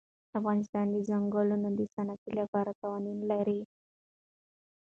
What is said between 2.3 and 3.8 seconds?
لپاره قوانین لري.